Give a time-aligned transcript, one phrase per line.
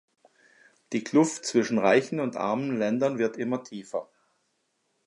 [0.93, 4.09] Die Kluft zwischen reichen und armen Ländern wird immer tiefer.